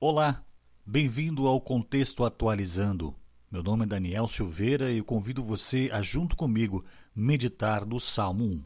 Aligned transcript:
Olá, 0.00 0.44
bem-vindo 0.86 1.48
ao 1.48 1.60
Contexto 1.60 2.24
Atualizando. 2.24 3.16
Meu 3.50 3.64
nome 3.64 3.82
é 3.82 3.86
Daniel 3.88 4.28
Silveira 4.28 4.92
e 4.92 4.98
eu 4.98 5.04
convido 5.04 5.42
você 5.42 5.90
a, 5.92 6.00
junto 6.02 6.36
comigo, 6.36 6.84
meditar 7.12 7.84
no 7.84 7.98
Salmo 7.98 8.44
1. 8.44 8.62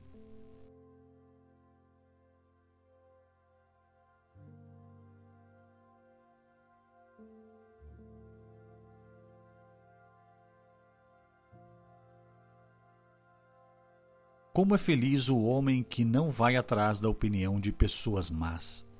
Como 14.53 14.75
é 14.75 14.79
feliz 14.79 15.31
o 15.31 15.43
homem 15.45 15.83
que 15.83 16.05
não 16.05 16.31
vai 16.31 16.57
atrás 16.57 17.01
da 17.01 17.09
opinião 17.09 17.59
de 17.59 17.73
pessoas 17.73 18.29
más 18.29 18.92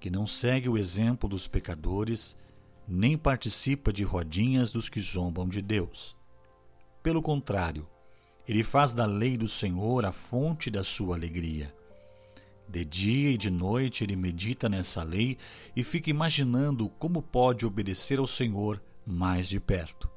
que 0.00 0.08
não 0.08 0.26
segue 0.26 0.68
o 0.68 0.78
exemplo 0.78 1.28
dos 1.28 1.46
pecadores, 1.46 2.34
nem 2.88 3.18
participa 3.18 3.92
de 3.92 4.02
rodinhas 4.02 4.72
dos 4.72 4.88
que 4.88 4.98
zombam 4.98 5.46
de 5.46 5.60
Deus. 5.60 6.16
Pelo 7.02 7.20
contrário, 7.20 7.86
ele 8.48 8.64
faz 8.64 8.94
da 8.94 9.04
lei 9.04 9.36
do 9.36 9.46
Senhor 9.46 10.04
a 10.06 10.10
fonte 10.10 10.70
da 10.70 10.82
sua 10.82 11.14
alegria. 11.14 11.72
De 12.66 12.84
dia 12.84 13.30
e 13.30 13.36
de 13.36 13.50
noite 13.50 14.02
ele 14.02 14.16
medita 14.16 14.68
nessa 14.68 15.02
lei 15.02 15.36
e 15.76 15.84
fica 15.84 16.08
imaginando 16.08 16.88
como 16.88 17.20
pode 17.20 17.66
obedecer 17.66 18.18
ao 18.18 18.26
Senhor 18.26 18.82
mais 19.06 19.48
de 19.48 19.60
perto. 19.60 20.10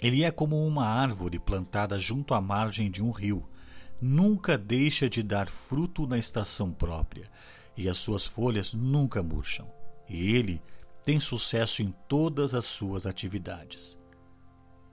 Ele 0.00 0.24
é 0.24 0.30
como 0.30 0.66
uma 0.66 0.86
árvore 0.86 1.38
plantada 1.38 1.98
junto 1.98 2.32
à 2.32 2.40
margem 2.40 2.90
de 2.90 3.02
um 3.02 3.10
rio, 3.10 3.48
nunca 4.00 4.56
deixa 4.56 5.08
de 5.08 5.22
dar 5.22 5.48
fruto 5.48 6.06
na 6.06 6.18
estação 6.18 6.72
própria 6.72 7.30
e 7.76 7.88
as 7.88 7.98
suas 7.98 8.24
folhas 8.24 8.72
nunca 8.74 9.22
murcham, 9.22 9.70
e 10.08 10.34
ele 10.34 10.62
tem 11.04 11.20
sucesso 11.20 11.82
em 11.82 11.94
todas 12.08 12.54
as 12.54 12.64
suas 12.64 13.06
atividades. 13.06 13.98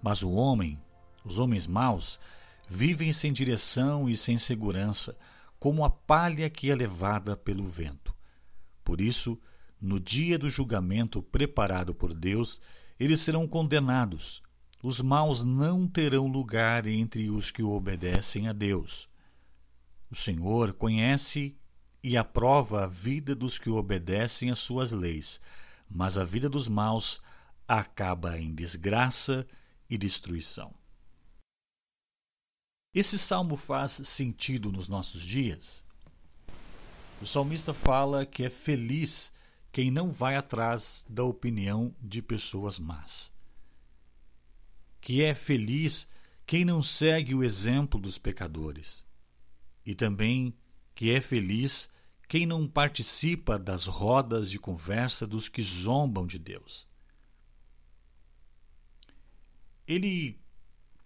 Mas 0.02 0.22
o 0.22 0.32
homem, 0.32 0.80
os 1.24 1.40
homens 1.40 1.66
maus, 1.66 2.20
vivem 2.68 3.14
sem 3.14 3.32
direção 3.32 4.10
e 4.10 4.18
sem 4.18 4.38
segurança, 4.38 5.18
como 5.58 5.86
a 5.86 5.90
palha 5.90 6.50
que 6.50 6.70
é 6.70 6.76
levada 6.76 7.38
pelo 7.38 7.66
vento. 7.66 8.14
Por 8.84 9.00
isso, 9.00 9.40
no 9.80 10.00
dia 10.00 10.38
do 10.38 10.50
julgamento 10.50 11.22
preparado 11.24 11.96
por 11.96 12.14
Deus, 12.14 12.60
eles 13.00 13.22
serão 13.22 13.48
condenados. 13.48 14.42
Os 14.84 15.02
maus 15.02 15.46
não 15.46 15.88
terão 15.88 16.28
lugar 16.28 16.86
entre 16.86 17.30
os 17.30 17.50
que 17.50 17.64
obedecem 17.64 18.48
a 18.48 18.54
Deus. 18.54 19.10
O 20.12 20.16
Senhor 20.16 20.74
conhece 20.74 21.58
e 22.04 22.18
aprova 22.18 22.84
a 22.84 22.88
vida 22.88 23.34
dos 23.34 23.58
que 23.58 23.70
obedecem 23.70 24.52
às 24.52 24.60
suas 24.60 24.92
leis, 24.92 25.40
mas 25.90 26.18
a 26.18 26.26
vida 26.26 26.50
dos 26.50 26.68
maus 26.68 27.22
acaba 27.66 28.38
em 28.38 28.54
desgraça 28.54 29.48
e 29.90 29.98
destruição. 29.98 30.74
Esse 32.94 33.18
salmo 33.18 33.56
faz 33.56 33.94
sentido 33.94 34.72
nos 34.72 34.90
nossos 34.90 35.24
dias? 35.24 35.84
O 37.22 37.26
salmista 37.26 37.74
fala 37.74 38.26
que 38.26 38.44
é 38.44 38.50
feliz 38.50 39.32
quem 39.72 39.90
não 39.90 40.12
vai 40.12 40.36
atrás 40.36 41.06
da 41.10 41.24
opinião 41.24 41.96
de 42.00 42.22
pessoas 42.22 42.78
más. 42.78 43.32
Que 45.00 45.24
é 45.24 45.34
feliz 45.34 46.08
quem 46.46 46.66
não 46.66 46.84
segue 46.84 47.34
o 47.34 47.44
exemplo 47.44 48.00
dos 48.00 48.18
pecadores. 48.18 49.04
E 49.86 49.96
também 49.96 50.54
que 50.94 51.12
é 51.12 51.20
feliz 51.20 51.90
quem 52.34 52.48
não 52.48 52.68
participa 52.68 53.60
das 53.60 53.86
rodas 53.86 54.50
de 54.50 54.58
conversa 54.58 55.28
dos 55.28 55.48
que 55.48 55.62
zombam 55.62 56.26
de 56.26 56.40
Deus. 56.40 56.88
Ele 59.88 60.42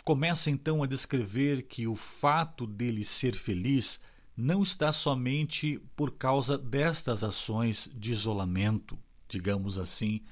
começa 0.05 0.49
então 0.49 0.81
a 0.81 0.87
descrever 0.87 1.63
que 1.63 1.85
o 1.85 1.95
fato 1.95 2.65
dele 2.65 3.03
ser 3.03 3.35
feliz 3.35 3.99
não 4.37 4.63
está 4.63 4.93
somente 4.93 5.83
por 5.97 6.11
causa 6.11 6.57
destas 6.57 7.25
ações 7.25 7.89
de 7.93 8.13
isolamento, 8.13 8.97
digamos 9.27 9.77
assim, 9.77 10.23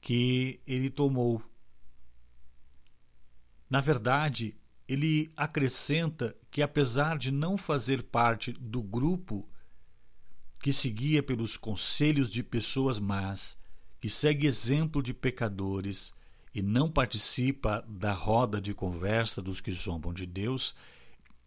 que 0.00 0.60
ele 0.64 0.90
tomou. 0.90 1.42
Na 3.68 3.80
verdade, 3.80 4.56
ele 4.86 5.28
acrescenta 5.36 6.36
que, 6.52 6.62
apesar 6.62 7.18
de 7.18 7.32
não 7.32 7.56
fazer 7.56 8.04
parte 8.04 8.52
do 8.52 8.80
grupo 8.80 9.44
que 10.66 10.72
se 10.72 10.90
guia 10.90 11.22
pelos 11.22 11.56
conselhos 11.56 12.28
de 12.28 12.42
pessoas 12.42 12.98
más, 12.98 13.56
que 14.00 14.08
segue 14.08 14.48
exemplo 14.48 15.00
de 15.00 15.14
pecadores 15.14 16.12
e 16.52 16.60
não 16.60 16.90
participa 16.90 17.86
da 17.88 18.12
roda 18.12 18.60
de 18.60 18.74
conversa 18.74 19.40
dos 19.40 19.60
que 19.60 19.70
zombam 19.70 20.12
de 20.12 20.26
Deus, 20.26 20.74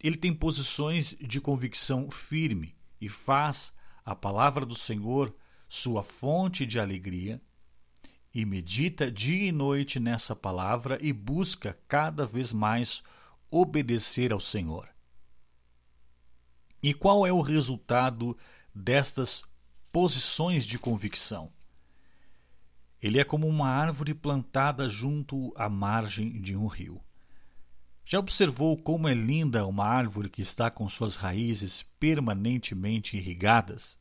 ele 0.02 0.16
tem 0.16 0.32
posições 0.32 1.14
de 1.20 1.38
convicção 1.38 2.10
firme 2.10 2.74
e 2.98 3.10
faz 3.10 3.74
a 4.06 4.16
palavra 4.16 4.64
do 4.64 4.74
Senhor 4.74 5.36
sua 5.68 6.02
fonte 6.02 6.64
de 6.64 6.80
alegria 6.80 7.42
e 8.32 8.46
medita 8.46 9.12
dia 9.12 9.48
e 9.48 9.52
noite 9.52 10.00
nessa 10.00 10.34
palavra 10.34 10.98
e 10.98 11.12
busca 11.12 11.78
cada 11.86 12.24
vez 12.24 12.54
mais 12.54 13.02
obedecer 13.50 14.32
ao 14.32 14.40
Senhor. 14.40 14.88
E 16.82 16.94
qual 16.94 17.26
é 17.26 17.32
o 17.32 17.42
resultado 17.42 18.34
destas 18.74 19.42
posições 19.92 20.64
de 20.64 20.78
convicção? 20.78 21.52
Ele 23.02 23.18
é 23.18 23.24
como 23.24 23.46
uma 23.46 23.68
árvore 23.68 24.12
plantada 24.12 24.88
junto 24.88 25.50
à 25.56 25.68
margem 25.68 26.40
de 26.40 26.54
um 26.54 26.66
rio. 26.66 27.00
Já 28.04 28.18
observou 28.18 28.76
como 28.76 29.08
é 29.08 29.14
linda 29.14 29.66
uma 29.66 29.86
árvore 29.86 30.28
que 30.28 30.42
está 30.42 30.70
com 30.70 30.88
suas 30.88 31.16
raízes 31.16 31.84
permanentemente 31.98 33.16
irrigadas? 33.16 33.98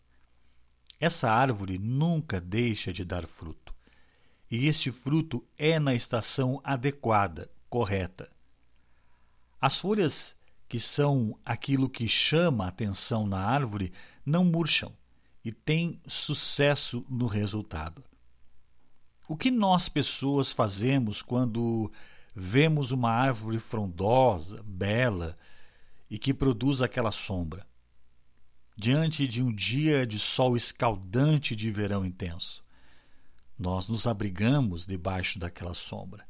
Essa 1.00 1.32
árvore 1.32 1.78
nunca 1.78 2.42
deixa 2.42 2.92
de 2.92 3.06
dar 3.06 3.26
fruto. 3.26 3.74
E 4.52 4.68
este 4.68 4.92
fruto 4.92 5.48
é 5.58 5.80
na 5.80 5.94
estação 5.94 6.60
adequada, 6.64 7.50
correta. 7.70 8.30
As 9.62 9.78
folhas, 9.78 10.36
que 10.70 10.80
são 10.80 11.38
aquilo 11.44 11.90
que 11.90 12.08
chama 12.08 12.66
a 12.66 12.68
atenção 12.68 13.26
na 13.26 13.40
árvore, 13.40 13.92
não 14.24 14.46
murcham 14.46 14.96
e 15.44 15.52
têm 15.52 16.00
sucesso 16.06 17.04
no 17.10 17.26
resultado. 17.26 18.04
O 19.28 19.36
que 19.36 19.50
nós 19.50 19.90
pessoas 19.90 20.52
fazemos 20.52 21.24
quando 21.24 21.92
vemos 22.36 22.92
uma 22.92 23.10
árvore 23.10 23.58
frondosa, 23.58 24.62
bela 24.64 25.36
e 26.10 26.20
que 26.20 26.36
produz 26.36 26.84
aquela 26.84 27.12
sombra? 27.12 27.66
Diante 28.78 29.28
de 29.28 29.42
um 29.42 29.52
dia 29.52 30.06
de 30.06 30.20
sol 30.20 30.56
escaldante 30.56 31.56
de 31.56 31.72
verão 31.72 32.06
intenso, 32.06 32.64
nós 33.58 33.90
nos 33.90 34.06
abrigamos 34.06 34.86
debaixo 34.86 35.40
daquela 35.40 35.74
sombra. 35.74 36.29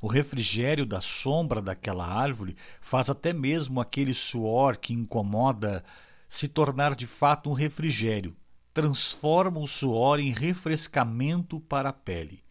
O 0.00 0.08
refrigério 0.08 0.86
da 0.86 1.00
sombra 1.00 1.60
daquela 1.60 2.06
árvore 2.06 2.56
faz 2.80 3.10
até 3.10 3.32
mesmo 3.32 3.80
aquele 3.80 4.14
suor 4.14 4.78
que 4.78 4.94
incomoda 4.94 5.84
se 6.28 6.48
tornar 6.48 6.94
de 6.94 7.06
fato 7.06 7.50
um 7.50 7.52
refrigério. 7.52 8.34
Transforma 8.72 9.60
o 9.60 9.66
suor 9.66 10.18
em 10.18 10.30
refrescamento 10.30 11.60
para 11.60 11.90
a 11.90 11.92
pele. 11.92 12.42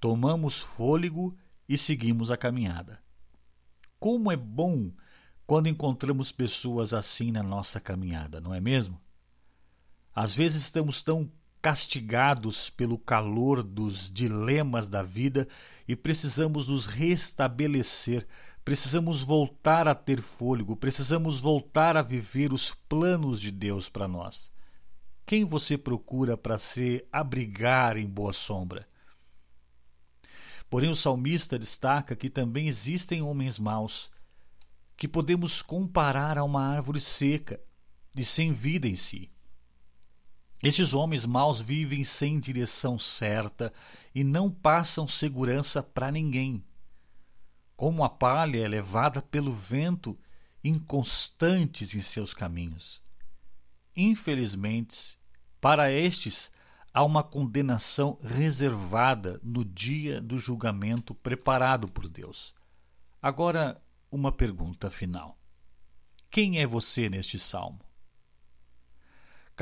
Tomamos 0.00 0.60
fôlego 0.60 1.36
e 1.68 1.78
seguimos 1.78 2.30
a 2.30 2.36
caminhada. 2.36 3.00
Como 4.00 4.32
é 4.32 4.36
bom 4.36 4.90
quando 5.46 5.68
encontramos 5.68 6.32
pessoas 6.32 6.92
assim 6.92 7.30
na 7.30 7.42
nossa 7.42 7.78
caminhada, 7.78 8.40
não 8.40 8.52
é 8.52 8.58
mesmo? 8.58 9.00
Às 10.12 10.34
vezes 10.34 10.62
estamos 10.62 11.02
tão 11.02 11.30
castigados 11.62 12.68
pelo 12.68 12.98
calor 12.98 13.62
dos 13.62 14.10
dilemas 14.12 14.88
da 14.88 15.00
vida 15.00 15.46
e 15.86 15.94
precisamos 15.94 16.66
nos 16.66 16.86
restabelecer, 16.86 18.26
precisamos 18.64 19.22
voltar 19.22 19.86
a 19.86 19.94
ter 19.94 20.20
fôlego, 20.20 20.74
precisamos 20.74 21.40
voltar 21.40 21.96
a 21.96 22.02
viver 22.02 22.52
os 22.52 22.74
planos 22.88 23.40
de 23.40 23.52
Deus 23.52 23.88
para 23.88 24.08
nós. 24.08 24.52
Quem 25.24 25.44
você 25.44 25.78
procura 25.78 26.36
para 26.36 26.58
se 26.58 27.06
abrigar 27.12 27.96
em 27.96 28.08
boa 28.08 28.32
sombra? 28.32 28.86
Porém, 30.68 30.90
o 30.90 30.96
salmista 30.96 31.56
destaca 31.58 32.16
que 32.16 32.28
também 32.28 32.66
existem 32.66 33.22
homens 33.22 33.58
maus, 33.58 34.10
que 34.96 35.06
podemos 35.06 35.62
comparar 35.62 36.36
a 36.38 36.44
uma 36.44 36.66
árvore 36.66 36.98
seca 36.98 37.60
e 38.16 38.24
sem 38.24 38.52
vida 38.52 38.88
em 38.88 38.96
si. 38.96 39.31
Estes 40.62 40.94
homens 40.94 41.26
maus 41.26 41.60
vivem 41.60 42.04
sem 42.04 42.38
direção 42.38 42.96
certa 42.96 43.72
e 44.14 44.22
não 44.22 44.48
passam 44.48 45.08
segurança 45.08 45.82
para 45.82 46.12
ninguém. 46.12 46.64
Como 47.74 48.04
a 48.04 48.08
palha 48.08 48.60
é 48.60 48.68
levada 48.68 49.20
pelo 49.20 49.50
vento, 49.50 50.16
inconstantes 50.62 51.96
em 51.96 52.00
seus 52.00 52.32
caminhos. 52.32 53.02
Infelizmente, 53.96 55.18
para 55.60 55.90
estes, 55.90 56.52
há 56.94 57.04
uma 57.04 57.24
condenação 57.24 58.16
reservada 58.22 59.40
no 59.42 59.64
dia 59.64 60.20
do 60.20 60.38
julgamento 60.38 61.12
preparado 61.12 61.88
por 61.88 62.08
Deus. 62.08 62.54
Agora, 63.20 63.82
uma 64.12 64.30
pergunta 64.30 64.88
final: 64.90 65.36
Quem 66.30 66.60
é 66.60 66.66
você 66.66 67.10
neste 67.10 67.36
salmo? 67.36 67.80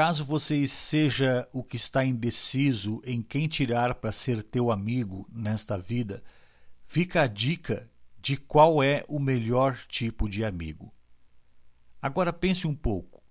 Caso 0.01 0.25
você 0.25 0.67
seja 0.67 1.47
o 1.53 1.63
que 1.63 1.77
está 1.77 2.03
indeciso 2.03 3.03
em 3.05 3.21
quem 3.21 3.47
tirar 3.47 3.97
para 3.97 4.11
ser 4.11 4.43
teu 4.43 4.71
amigo 4.71 5.29
nesta 5.31 5.79
vida, 5.79 6.23
fica 6.87 7.21
a 7.21 7.27
dica 7.27 7.87
de 8.19 8.39
qual 8.39 8.83
é 8.83 9.05
o 9.09 9.21
melhor 9.21 9.77
tipo 9.89 10.27
de 10.27 10.43
amigo. 10.43 10.91
Agora 12.01 12.33
pense 12.33 12.67
um 12.67 12.75
pouco. 12.75 13.23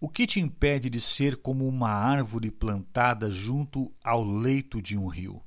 O 0.00 0.08
que 0.08 0.26
te 0.26 0.40
impede 0.40 0.88
de 0.88 1.02
ser 1.02 1.36
como 1.36 1.68
uma 1.68 1.90
árvore 1.90 2.50
plantada 2.50 3.30
junto 3.30 3.94
ao 4.02 4.24
leito 4.24 4.80
de 4.80 4.96
um 4.96 5.06
rio? 5.06 5.44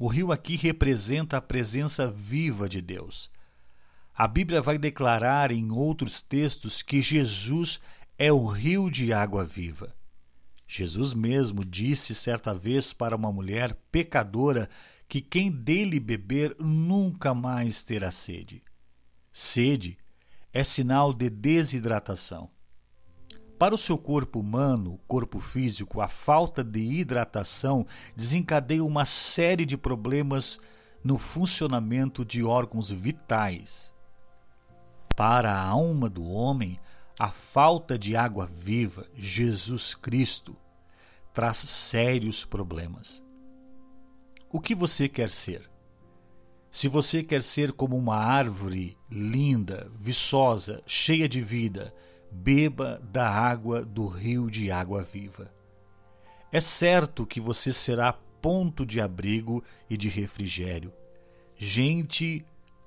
O 0.00 0.08
rio 0.08 0.32
aqui 0.32 0.56
representa 0.56 1.36
a 1.36 1.40
presença 1.40 2.10
viva 2.10 2.68
de 2.68 2.82
Deus. 2.82 3.30
A 4.12 4.26
Bíblia 4.26 4.60
vai 4.60 4.76
declarar 4.76 5.52
em 5.52 5.70
outros 5.70 6.20
textos 6.20 6.82
que 6.82 7.00
Jesus 7.00 7.80
é 8.22 8.30
o 8.30 8.44
rio 8.44 8.90
de 8.90 9.14
água 9.14 9.46
viva. 9.46 9.96
Jesus 10.68 11.14
mesmo 11.14 11.64
disse 11.64 12.14
certa 12.14 12.52
vez 12.52 12.92
para 12.92 13.16
uma 13.16 13.32
mulher 13.32 13.74
pecadora 13.90 14.68
que 15.08 15.22
quem 15.22 15.50
dele 15.50 15.98
beber 15.98 16.54
nunca 16.60 17.32
mais 17.32 17.82
terá 17.82 18.12
sede. 18.12 18.62
Sede 19.32 19.96
é 20.52 20.62
sinal 20.62 21.14
de 21.14 21.30
desidratação. 21.30 22.50
Para 23.58 23.74
o 23.74 23.78
seu 23.78 23.96
corpo 23.96 24.40
humano, 24.40 25.00
corpo 25.08 25.40
físico, 25.40 26.02
a 26.02 26.06
falta 26.06 26.62
de 26.62 26.78
hidratação 26.78 27.86
desencadeia 28.14 28.84
uma 28.84 29.06
série 29.06 29.64
de 29.64 29.78
problemas 29.78 30.60
no 31.02 31.16
funcionamento 31.16 32.22
de 32.22 32.44
órgãos 32.44 32.90
vitais. 32.90 33.94
Para 35.16 35.52
a 35.52 35.62
alma 35.62 36.10
do 36.10 36.22
homem, 36.22 36.78
a 37.20 37.28
falta 37.28 37.98
de 37.98 38.16
água 38.16 38.46
viva, 38.46 39.06
Jesus 39.14 39.94
Cristo, 39.94 40.56
traz 41.34 41.58
sérios 41.58 42.46
problemas. 42.46 43.22
O 44.50 44.58
que 44.58 44.74
você 44.74 45.06
quer 45.06 45.28
ser? 45.28 45.70
Se 46.70 46.88
você 46.88 47.22
quer 47.22 47.42
ser 47.42 47.72
como 47.72 47.94
uma 47.94 48.16
árvore 48.16 48.96
linda, 49.10 49.86
viçosa, 49.98 50.82
cheia 50.86 51.28
de 51.28 51.42
vida, 51.42 51.94
beba 52.32 52.98
da 53.12 53.28
água 53.28 53.84
do 53.84 54.06
rio 54.06 54.50
de 54.50 54.72
água 54.72 55.02
viva. 55.02 55.52
É 56.50 56.58
certo 56.58 57.26
que 57.26 57.38
você 57.38 57.70
será 57.70 58.14
ponto 58.14 58.86
de 58.86 58.98
abrigo 58.98 59.62
e 59.90 59.96
de 59.98 60.08
refrigério. 60.08 60.90
Gente 61.54 62.46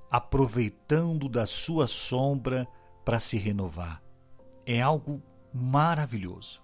aproveitando 0.09 1.29
da 1.29 1.45
sua 1.45 1.86
sombra 1.86 2.68
para 3.06 3.19
se 3.19 3.38
renovar. 3.38 4.02
É 4.65 4.81
algo 4.81 5.21
maravilhoso. 5.54 6.62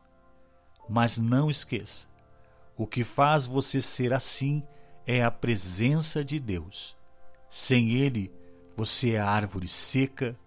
Mas 0.87 1.17
não 1.17 1.49
esqueça: 1.49 2.07
o 2.75 2.87
que 2.87 3.03
faz 3.03 3.45
você 3.45 3.81
ser 3.81 4.13
assim 4.13 4.63
é 5.05 5.23
a 5.23 5.31
presença 5.31 6.23
de 6.23 6.39
Deus 6.39 6.99
sem 7.49 7.93
ele, 7.93 8.31
você 8.75 9.13
é 9.13 9.19
árvore 9.19 9.67
seca 9.67 10.37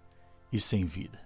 e 0.52 0.60
sem 0.60 0.84
vida. 0.84 1.20